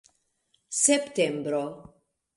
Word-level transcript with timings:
septembro 0.83 1.63